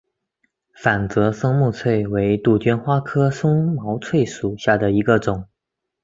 [0.73, 5.47] 反折松毛翠为杜鹃花科松毛翠属下的一个种。